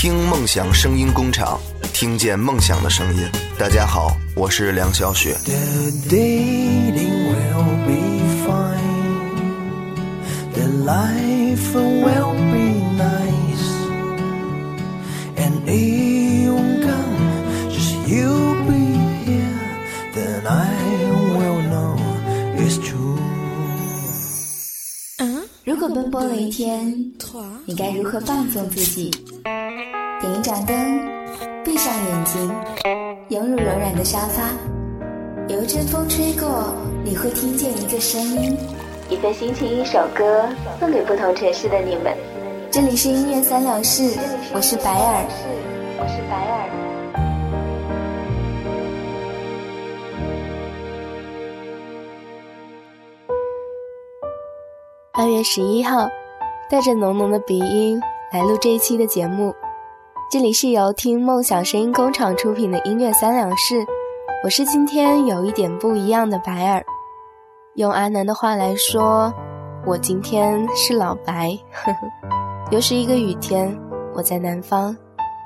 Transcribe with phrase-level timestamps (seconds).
[0.00, 1.60] 听梦想声音工厂，
[1.92, 3.28] 听见梦想的声音。
[3.58, 5.36] 大家好，我是梁小雪。
[5.44, 5.54] The
[25.80, 26.94] 如果奔波了一天，
[27.64, 29.10] 你该如何放纵自己？
[30.20, 30.76] 点一盏灯，
[31.64, 32.54] 闭上眼睛，
[33.30, 34.42] 拥入柔软的沙发，
[35.48, 38.54] 有一阵风吹过，你会听见一个声音，
[39.08, 40.46] 一份心情，一首歌，
[40.78, 42.14] 送给不同城市的你们。
[42.70, 44.18] 这里是音乐三两事，
[44.52, 45.24] 我是白尔，
[45.98, 46.79] 我是白尔。
[55.20, 56.08] 二月十一号，
[56.70, 58.00] 带着浓浓的鼻音
[58.32, 59.54] 来录这一期的节目。
[60.30, 63.84] 这里是由听梦想声音工厂出品的音乐三两事，
[64.42, 66.82] 我是今天有一点不一样的白尔。
[67.74, 69.30] 用阿南的话来说，
[69.84, 71.50] 我今天是老白。
[71.70, 71.98] 呵呵。
[72.70, 73.78] 又是一个雨天，
[74.14, 74.96] 我在南方，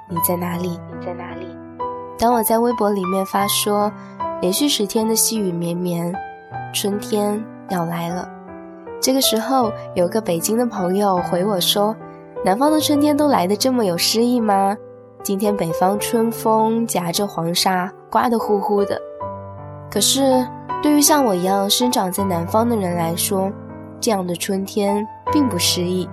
[0.08, 0.68] 你在哪里？
[0.68, 1.48] 你在哪里？
[2.16, 3.90] 当我在微博里面发说，
[4.40, 6.14] 连续十天的细雨绵绵，
[6.72, 8.30] 春天要来了。
[9.04, 11.94] 这个时候，有个北京的朋友回我说
[12.42, 14.74] ：“南方的春天都来得这么有诗意吗？
[15.22, 18.98] 今天北方春风夹着黄沙，刮得呼呼的。
[19.90, 20.48] 可是，
[20.82, 23.52] 对于像我一样生长在南方的人来说，
[24.00, 26.08] 这样的春天并不诗意。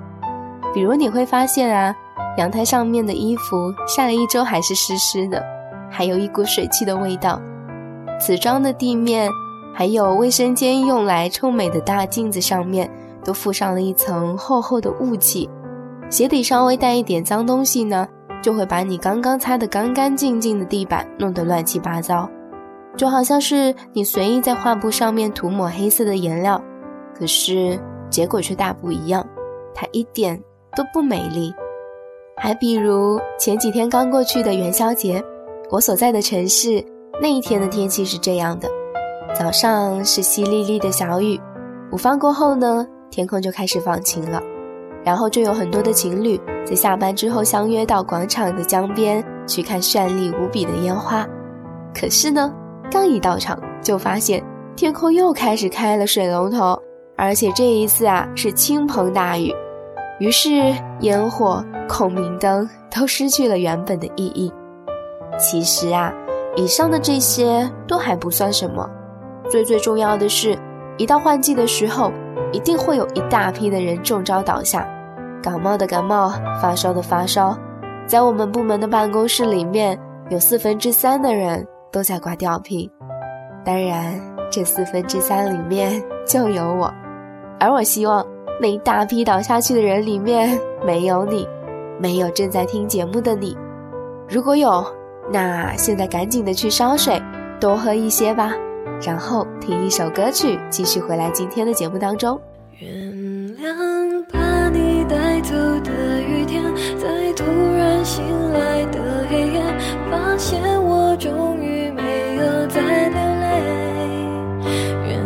[0.74, 1.96] 比如你会发现啊，
[2.36, 5.42] 阳台上面的衣服晒了一周还是湿湿的，
[5.90, 7.42] 还有一股水汽的味道。
[8.20, 9.32] 瓷砖的地面。”
[9.74, 12.90] 还有卫生间用来臭美的大镜子上面，
[13.24, 15.50] 都附上了一层厚厚的雾气。
[16.10, 18.08] 鞋底稍微带一点脏东西呢，
[18.42, 22.30] 就会把你刚刚擦得干干净净的地板弄得乱七八糟，
[22.98, 26.62] 就好像是你随意在画布上面涂抹黑色的颜料，
[27.18, 27.80] 可是
[28.10, 29.26] 结果却大不一样，
[29.74, 30.38] 它一点
[30.76, 31.54] 都不美丽。
[32.36, 35.24] 还比如前几天刚过去的元宵节，
[35.70, 36.84] 我所在的城市
[37.22, 38.68] 那一天的天气是这样的。
[39.34, 41.40] 早上是淅沥沥的小雨，
[41.92, 44.42] 午饭过后呢，天空就开始放晴了，
[45.04, 51.26] 然后就有很多的情侣在下班之后相约到广场的江边去看绚丽无比的烟花。
[51.94, 52.54] 可是呢，
[52.92, 54.44] 刚一到场就发现
[54.76, 56.80] 天空又开始开了水龙头，
[57.16, 59.52] 而且这一次啊是倾盆大雨，
[60.20, 60.52] 于是
[61.00, 64.52] 烟火、孔明灯都失去了原本的意义。
[65.40, 66.14] 其实啊，
[66.56, 68.88] 以上的这些都还不算什么。
[69.52, 70.58] 最最重要的是，
[70.98, 72.10] 一到换季的时候，
[72.54, 74.88] 一定会有一大批的人中招倒下，
[75.44, 76.30] 感冒的感冒，
[76.62, 77.58] 发烧的发烧。
[78.08, 82.90] 在我们部门的办公室里面，有四分之三的人都在挂吊瓶。
[83.66, 84.18] 当然，
[84.50, 86.90] 这四分之三里面就有我，
[87.60, 88.26] 而我希望
[88.62, 91.46] 那一大批倒下去的人里面没有你，
[92.00, 93.58] 没有正在听节目的你。
[94.30, 94.82] 如果有，
[95.30, 97.22] 那现在赶紧的去烧水，
[97.60, 98.54] 多喝一些吧。
[99.04, 102.40] 然后听一首歌曲，继续回来今天的节目当中。
[102.78, 102.90] 原
[103.58, 106.64] 谅把你带走的雨天，
[106.98, 107.44] 在突
[107.78, 108.24] 然醒
[108.54, 109.62] 来的黑夜，
[110.10, 113.48] 发现我终于没有再流泪。
[115.08, 115.20] 原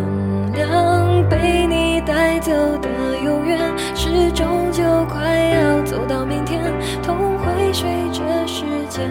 [0.53, 2.90] 谅被你带走的
[3.24, 3.59] 永远，
[3.94, 6.62] 是终究快要走到明天，
[7.03, 9.09] 痛会随着时间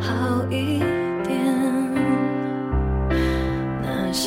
[0.00, 0.77] 好一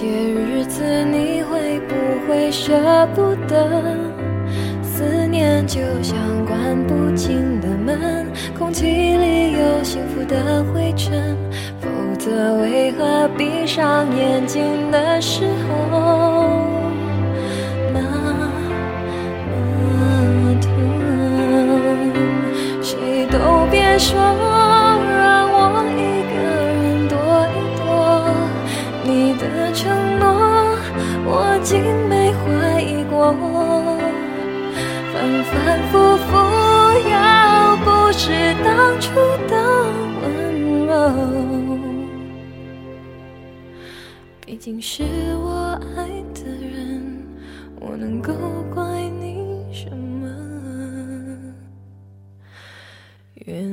[0.02, 1.94] 些日子你会不
[2.28, 2.74] 会舍
[3.14, 3.70] 不得？
[4.82, 8.26] 思念就像关不紧的门，
[8.58, 11.38] 空气里有幸福的灰尘，
[11.80, 16.50] 否则为何闭上眼睛的时候
[17.94, 18.02] 那
[19.52, 19.52] 么
[20.62, 20.68] 疼？
[22.82, 23.38] 谁都
[23.70, 24.20] 别说
[35.22, 36.36] 反反复复，
[37.12, 38.32] 要不是
[38.64, 39.14] 当初
[39.48, 39.54] 的
[40.20, 40.92] 温柔，
[44.44, 45.04] 毕竟是
[45.44, 47.24] 我爱的人，
[47.80, 48.34] 我能够
[48.74, 48.84] 怪
[49.20, 50.28] 你什么？
[53.46, 53.64] 原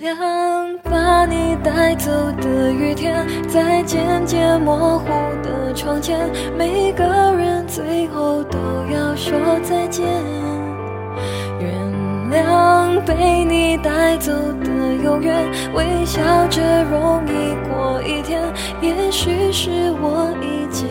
[0.00, 5.06] 谅把你带走的雨天，在渐渐模糊
[5.44, 7.04] 的窗前，每个
[7.36, 8.58] 人最后都
[8.92, 10.51] 要说再见。
[13.04, 14.32] 被你带走
[14.62, 15.34] 的永远，
[15.74, 18.40] 微笑着容易过一天。
[18.80, 19.70] 也许是
[20.00, 20.88] 我已经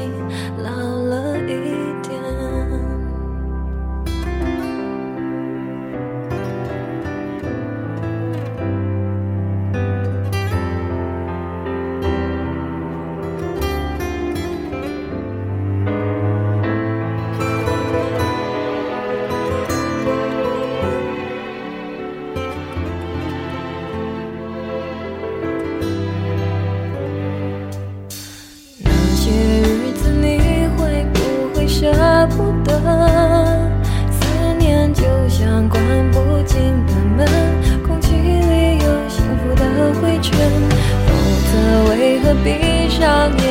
[43.02, 43.51] 闭上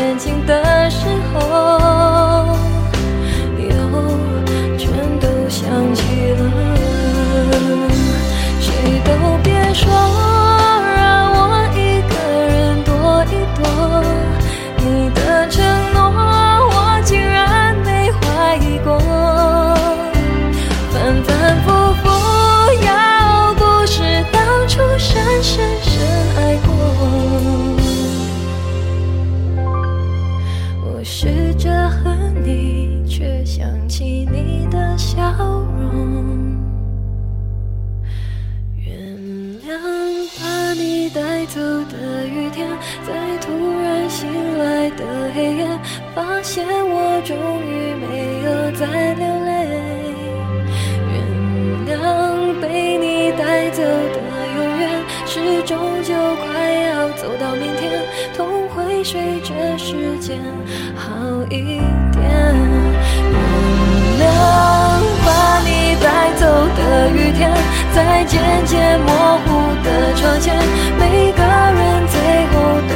[31.12, 36.56] 试着恨你，却想起你的笑容。
[38.76, 38.94] 原
[39.60, 39.74] 谅
[40.40, 42.68] 把你带走的雨天，
[43.04, 43.50] 在突
[43.82, 45.04] 然醒来的
[45.34, 45.66] 黑夜，
[46.14, 47.36] 发现我终
[47.66, 49.50] 于没有再流泪。
[51.10, 51.18] 原
[51.88, 54.16] 谅被你带走的
[54.56, 54.88] 永远，
[55.26, 56.14] 是终究
[56.46, 57.69] 快要走到明，
[59.10, 60.38] 随着时间
[60.94, 61.10] 好
[61.50, 61.80] 一
[62.12, 62.22] 点。
[64.20, 64.22] 原谅
[65.26, 66.06] 把你带
[66.38, 66.46] 走
[66.76, 66.80] 的
[67.10, 67.50] 雨天，
[67.92, 69.10] 在渐渐模
[69.44, 69.48] 糊
[69.82, 70.54] 的窗前，
[70.96, 71.02] 每
[71.32, 72.14] 个人最
[72.52, 72.54] 后
[72.88, 72.94] 都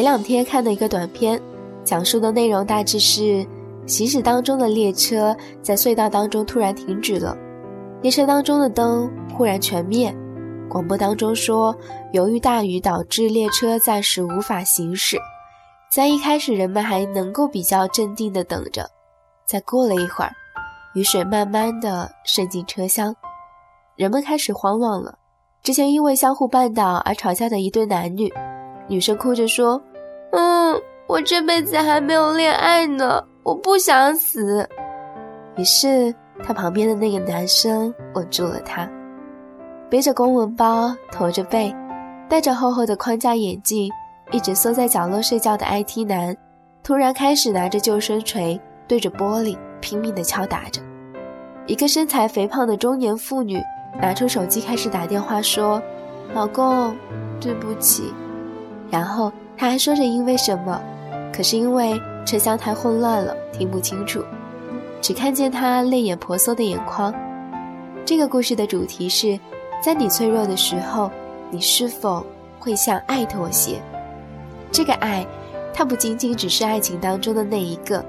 [0.00, 1.38] 前两天看的一个短片，
[1.84, 3.46] 讲述的内容大致是：
[3.84, 7.36] 行驶当中的列车在隧道当中突然停止了，
[8.00, 10.10] 列车当中的灯忽然全灭。
[10.70, 11.76] 广播当中说，
[12.14, 15.18] 由于大雨导致列车暂时无法行驶。
[15.92, 18.88] 在一开始，人们还能够比较镇定地等着。
[19.46, 20.32] 再过了一会儿，
[20.94, 23.14] 雨水慢慢地渗进车厢，
[23.96, 25.18] 人们开始慌乱了。
[25.62, 28.32] 之前因为相互绊倒而吵架的一对男女，
[28.88, 29.78] 女生哭着说
[30.32, 34.68] ：“嗯，我这辈子还没有恋爱呢，我不想死。”
[35.56, 38.88] 于是，他旁边的那个男生吻住了他。
[39.90, 41.74] 背着公文包，驼着背，
[42.28, 43.90] 戴着厚厚的框架眼镜，
[44.30, 46.36] 一直缩在角落睡觉的 IT 男，
[46.82, 50.80] 突然开始拿着救生锤对着玻璃拼命地敲打着。
[51.66, 53.60] 一个身材肥胖的中年妇女
[54.00, 55.82] 拿出手机开始打电话说
[56.32, 56.96] ：“老公，
[57.40, 58.14] 对不起。”
[58.90, 60.80] 然后他还说着因为什么，
[61.30, 64.24] 可是因为车厢太混乱了，听不清楚，
[65.02, 67.12] 只看见他泪眼婆娑的眼眶。
[68.06, 69.38] 这个故事的主题是。
[69.82, 71.10] 在你脆弱的时候，
[71.50, 72.24] 你是否
[72.58, 73.80] 会向爱妥协？
[74.70, 75.26] 这个爱，
[75.72, 78.04] 它不仅仅只是爱情当中的那一个，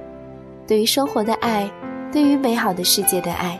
[0.67, 1.71] 对于生活的爱，
[2.11, 3.57] 对于美好的世界的爱，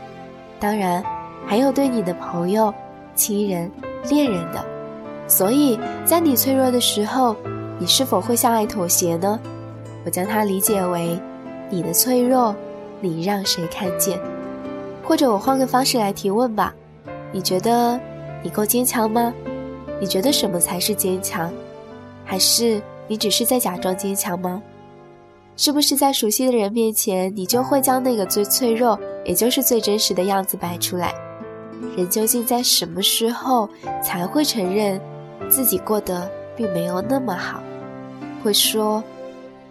[0.60, 1.02] 当然
[1.46, 2.74] 还有对你的朋友、
[3.16, 3.72] 亲人、
[4.10, 4.62] 恋人的。
[5.26, 7.34] 所以在你脆弱的时候，
[7.82, 9.40] 你是否会向爱妥协呢？
[10.06, 11.20] 我将它理解为，
[11.68, 12.56] 你的脆弱，
[13.00, 14.20] 你让谁看见？
[15.04, 16.76] 或者我换个方式来提问吧。
[17.32, 18.00] 你觉得
[18.44, 19.34] 你够坚强吗？
[20.00, 21.52] 你觉得什么才是坚强？
[22.24, 24.62] 还是你只是在假装坚强吗？
[25.58, 31.16] 是不是在熟悉的人面前，你就会将那个最脆弱，也就是最真实的样子摆出来？
[31.98, 33.68] 人究竟在什么时候
[34.04, 35.02] 才会承认
[35.50, 37.60] 自己过得并没有那么好？
[38.44, 39.04] 会说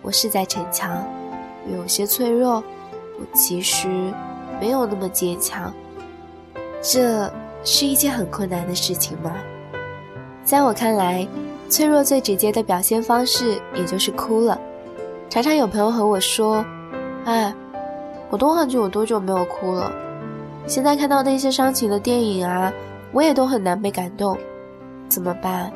[0.03, 1.05] 我是在逞强，
[1.73, 2.62] 有些脆弱，
[3.19, 4.12] 我其实
[4.61, 5.73] 没有那么坚强。
[6.83, 7.31] 这
[7.65, 9.33] 是一件很困难的事情吗？
[10.45, 11.27] 在我看来，
[11.69, 14.59] 脆弱最直接的表现方式也就是哭了。
[15.29, 16.65] 常常有朋友和我说
[17.27, 17.55] ：“哎，
[18.31, 19.93] 我都忘记我多久没有哭了。
[20.67, 22.73] 现在看到那些伤情的电影啊，
[23.12, 24.37] 我也都很难被感动。
[25.09, 25.71] 怎么办？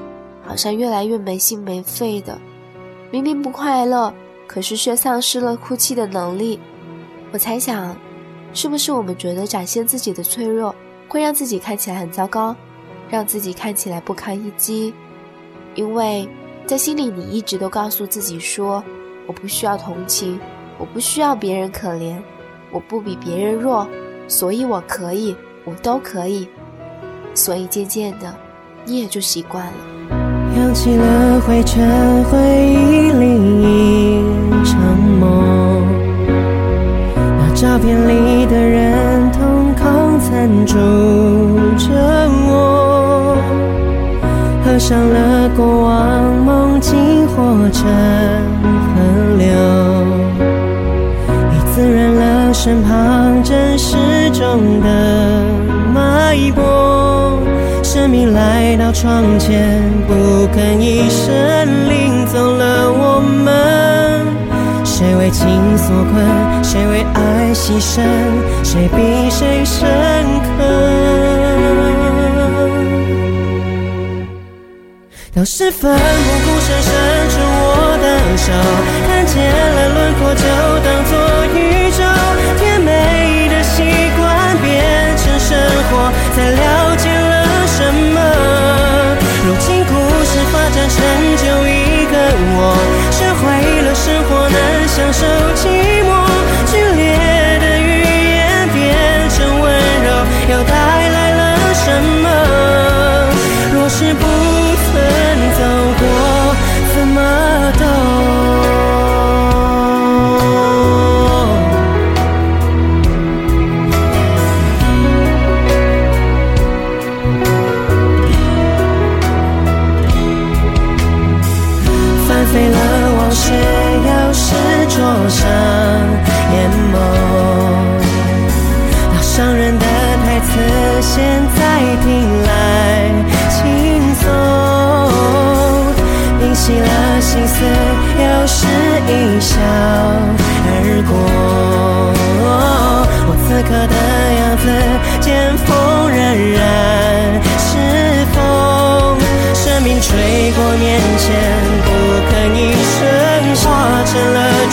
[0.46, 2.36] 好像越来越没心没肺的。
[3.14, 4.12] 明明不快乐，
[4.44, 6.58] 可是却丧失了哭泣的能力。
[7.30, 7.96] 我猜想，
[8.52, 10.74] 是不是我们觉得展现自己的脆弱？”
[11.06, 12.56] 会让自己看起来很糟糕，
[13.08, 14.92] 让自己看起来不堪一击，
[15.76, 16.28] 因为
[16.66, 18.82] 在心里你一直都告诉自己说
[19.28, 20.40] ：“我不需要同情，
[20.76, 22.16] 我不需要别人可怜，
[22.72, 23.86] 我不比别人弱，
[24.26, 26.48] 所以我可以，我都可以。”
[27.32, 28.34] 所以渐渐的，
[28.84, 29.93] 你也就习惯了。
[30.56, 33.24] 扬起了灰尘，回忆里
[34.50, 34.80] 一场
[35.20, 35.82] 梦。
[37.16, 40.74] 那照片里的人，瞳孔残住
[41.76, 41.90] 着
[42.48, 43.36] 我。
[44.64, 47.34] 合上了过往，梦境化
[47.70, 47.84] 成
[48.94, 49.00] 河
[49.38, 49.44] 流，
[51.52, 53.96] 已滋润了身旁真实
[54.32, 54.86] 中的
[55.92, 56.93] 脉搏。
[58.32, 61.32] 来到窗前，不吭一声，
[61.88, 63.54] 领走了我们。
[64.84, 66.64] 谁为情所困？
[66.64, 68.00] 谁为爱牺牲？
[68.62, 69.86] 谁比谁深
[70.44, 70.64] 刻？
[75.34, 75.98] 当时奋不
[76.44, 76.92] 顾身伸
[77.28, 78.06] 出我的
[78.38, 78.52] 手，
[79.08, 79.34] 看见
[79.74, 80.44] 了轮廓，就
[80.84, 81.12] 当作
[81.54, 81.98] 宇宙。
[82.56, 82.88] 甜美
[83.48, 83.82] 的习
[84.16, 84.22] 惯
[84.62, 84.64] 变
[85.16, 85.58] 成生
[85.90, 85.92] 活，
[86.36, 86.62] 才了
[86.96, 87.04] 解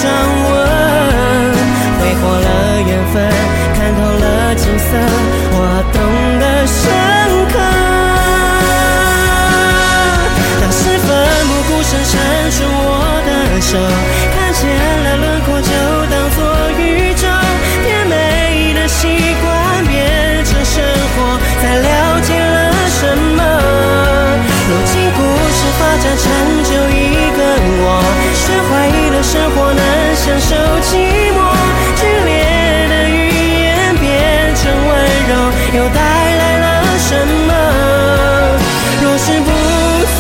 [0.01, 0.40] 成
[35.81, 36.65] 又带来了
[36.99, 37.09] 什
[37.47, 37.51] 么？
[39.01, 39.49] 若是不
[40.13, 40.19] 曾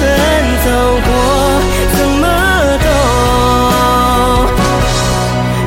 [0.65, 0.67] 走
[1.05, 1.09] 过，
[1.93, 2.25] 怎么
[2.81, 2.89] 懂？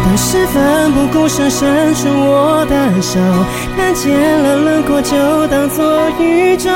[0.04, 0.56] 当时奋
[0.92, 3.20] 不顾身伸出我的手，
[3.76, 4.10] 看见
[4.42, 6.68] 了轮廓，就当作宇宙。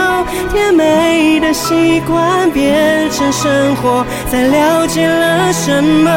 [0.53, 6.09] 甜美的习惯变成生活，才了解了什么。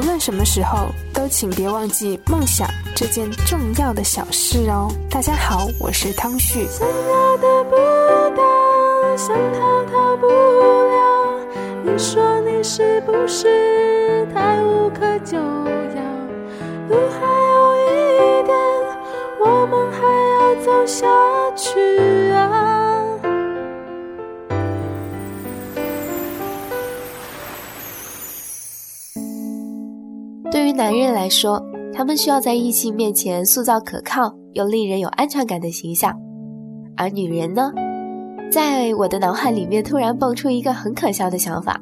[0.00, 2.66] 无论什么时候，都请别忘记梦想
[2.96, 4.90] 这件重要的小事哦。
[5.10, 6.66] 大家好，我是汤旭。
[6.68, 7.76] 想要得不
[8.34, 11.38] 到，想逃逃不了。
[11.84, 16.02] 你说你是不是太无可救药？
[16.88, 18.56] 路还有一点，
[19.38, 20.00] 我们还
[20.32, 21.06] 要走下
[21.54, 21.78] 去
[30.80, 36.10] 男人来说，他们需要在异性面前塑造可靠又令人有安全感的形象，
[36.96, 37.70] 而女人呢，
[38.50, 41.78] 在我的脑海里面突然蹦出一个很可笑的想法：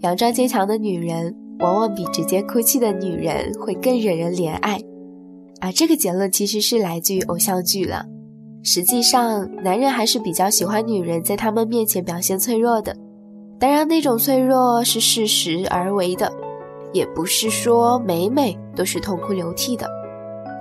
[0.00, 4.80] 佯装坚强的女人，往往比直接哭泣的女人会更惹人怜爱。
[5.60, 8.06] 而这个结论其实是来自于偶像剧了。
[8.62, 12.96] 实际上，男人还是比较喜欢女人在他们面前表现脆弱的。
[13.60, 16.32] 当然，那种脆弱是适时而为的，
[16.94, 19.86] 也不是说每每都是痛哭流涕的。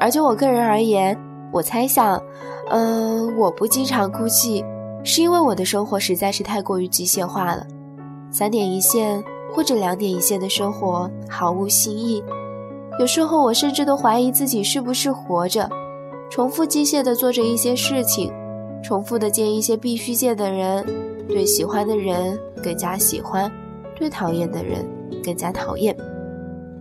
[0.01, 1.17] 而就我个人而言，
[1.53, 2.21] 我猜想，
[2.69, 4.65] 嗯，我不经常哭泣，
[5.03, 7.65] 是因为我的生活实在是太过于机械化了，
[8.31, 9.23] 三点一线
[9.53, 12.21] 或者两点一线的生活毫无新意。
[12.99, 15.69] 有时候，我甚至都怀疑自己是不是活着。
[16.29, 18.33] 重复机械地做着一些事情，
[18.83, 20.83] 重复的见一些必须见的人，
[21.27, 23.51] 对喜欢的人更加喜欢，
[23.95, 24.83] 对讨厌的人
[25.23, 25.95] 更加讨厌。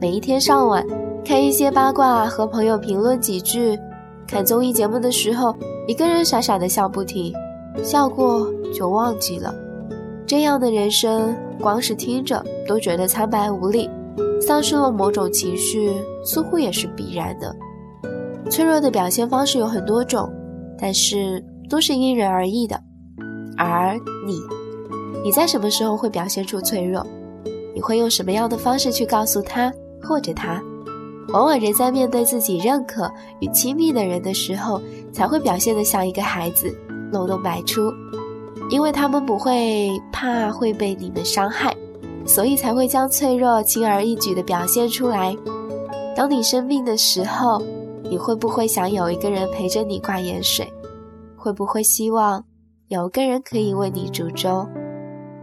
[0.02, 0.84] 每一天上晚
[1.24, 3.78] 看一些八卦，和朋友评论几句，
[4.26, 5.54] 看综艺节目的时候，
[5.86, 7.32] 一个人傻傻的笑不停，
[7.84, 9.54] 笑过就忘记了。
[10.26, 13.88] 这样的人生，光是听着都觉得苍白无力，
[14.40, 15.92] 丧失了某种情绪，
[16.24, 17.54] 似乎也是必然的。
[18.50, 20.28] 脆弱的表现方式有很多种，
[20.76, 21.40] 但是
[21.70, 22.76] 都是因人而异的。
[23.56, 24.40] 而你，
[25.22, 27.06] 你在什么时候会表现出脆弱？
[27.72, 30.62] 你会用什么样的方式去告诉他或者他？
[31.32, 34.80] 往往人在面对自己认可与亲密的人的时候，
[35.12, 36.74] 才会表现得像一个孩子，
[37.12, 37.92] 漏洞百出。
[38.70, 41.74] 因为他们不会怕会被你们伤害，
[42.26, 45.36] 所以才会将脆弱轻而易举地表现出来。
[46.14, 47.62] 当你生病的时候。
[48.10, 50.70] 你会不会想有一个人陪着你挂盐水？
[51.34, 52.44] 会不会希望
[52.88, 54.68] 有个人可以为你煮粥？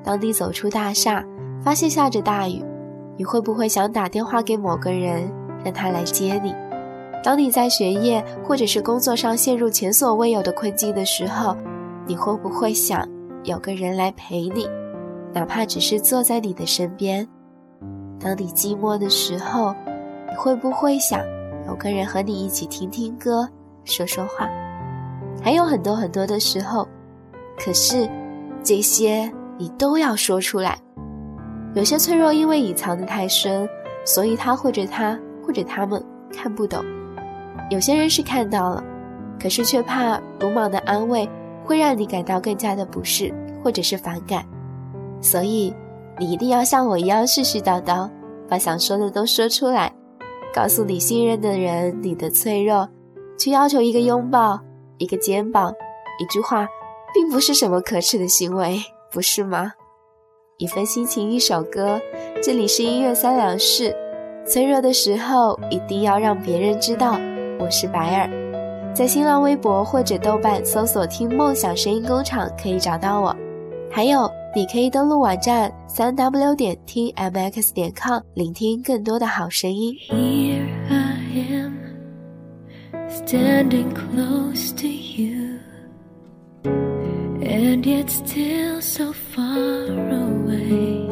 [0.03, 1.25] 当你走出大厦，
[1.63, 2.63] 发现下着大雨，
[3.19, 5.29] 你会不会想打电话给某个人，
[5.61, 6.55] 让他来接你？
[7.21, 11.53] 当你在学业或者是工作上陷入前所未有的困境的时候，
[12.07, 13.05] 你会不会想
[13.43, 14.65] 有个人来陪你，
[15.33, 17.27] 哪怕只是坐在你的身边？
[18.21, 19.75] 当你寂寞的时候，
[20.29, 21.19] 你会不会想？
[21.67, 23.45] 有个人和你一起听听歌，
[23.83, 24.49] 说说话，
[25.43, 26.87] 还有很多很多的时候，
[27.57, 28.09] 可是
[28.63, 30.79] 这些你都要说出来。
[31.75, 33.69] 有些脆弱，因为隐藏的太深，
[34.03, 36.03] 所以他或者他或者他们
[36.33, 36.81] 看不懂；
[37.69, 38.83] 有些人是看到了，
[39.39, 41.29] 可是却怕鲁莽的安慰
[41.63, 44.43] 会让你感到更加的不适或者是反感，
[45.21, 45.73] 所以
[46.17, 48.09] 你一定要像我一样絮絮叨叨，
[48.47, 49.93] 把想说的都说出来。
[50.51, 52.89] 告诉你信任的人你的脆弱，
[53.37, 54.59] 去要求一个拥抱、
[54.97, 55.71] 一个肩膀、
[56.19, 56.67] 一句话，
[57.13, 59.71] 并不是什么可耻的行为，不是吗？
[60.59, 61.97] 一份心情，一首歌，
[62.43, 63.95] 这里是音乐三两事。
[64.45, 67.17] 脆弱的时候，一定要让别人知道。
[67.57, 68.29] 我是白尔，
[68.93, 73.33] 在新浪微博或者豆瓣搜索“听梦想声音工厂”可以找到我。
[73.89, 79.95] 还有，你可以登录网站三 w 点听 mx 点 com，聆听更多的好声音。
[80.09, 81.15] Here I
[81.53, 81.77] am,
[83.07, 85.38] standing close to you,
[87.49, 89.85] and yet still so far
[90.27, 91.09] away.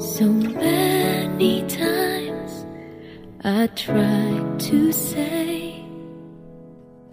[0.00, 2.66] So many times
[3.44, 5.84] I tried to say,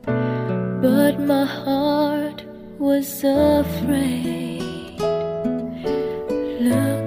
[0.06, 2.44] but my heart
[2.80, 4.98] was afraid.
[6.60, 7.07] Look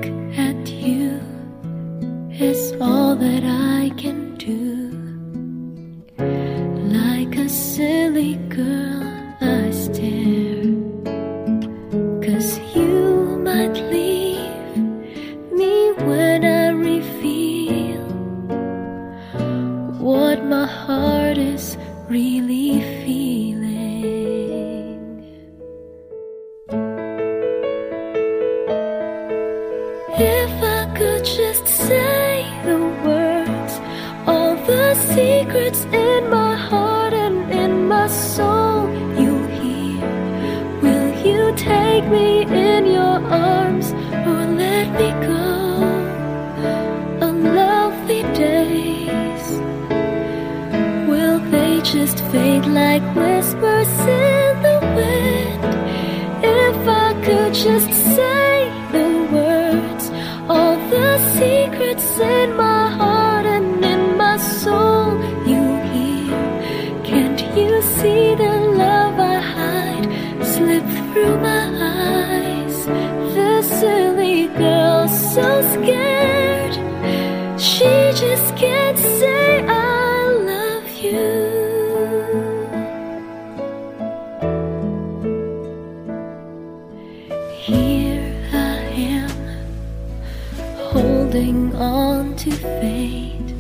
[92.37, 93.55] to fate.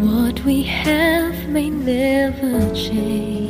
[0.00, 3.47] What we have may never change.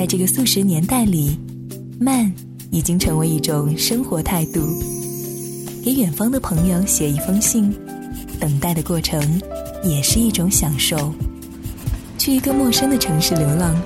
[0.00, 1.38] 在这个速食年代里，
[1.98, 2.32] 慢
[2.70, 4.66] 已经成为一种生活态度。
[5.84, 7.70] 给远方的朋友写一封信，
[8.40, 9.20] 等待的过程
[9.84, 11.12] 也是一种享受。
[12.16, 13.76] 去一个陌生的城市流浪，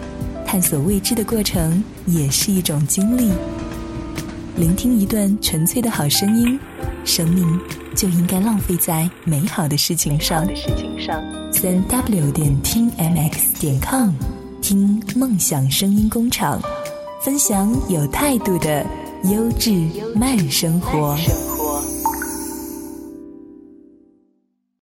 [0.46, 3.32] 探索未知的过程也是一种经历。
[4.56, 6.56] 聆听一段纯粹的好声音，
[7.04, 7.44] 生命
[7.96, 10.46] 就应该浪费在美好的事情上。
[11.50, 14.10] 三 w 点听 mx 点 com，
[14.66, 16.58] 听梦想声音工厂，
[17.22, 18.82] 分享有态度的
[19.24, 19.70] 优质
[20.16, 21.14] 慢生活。